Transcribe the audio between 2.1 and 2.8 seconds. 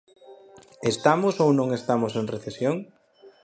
en recesión?